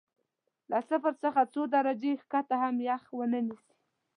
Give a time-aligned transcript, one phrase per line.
[0.69, 3.75] له صفر څخه څو درجې ښکته کې هم یخ ونه نیسي.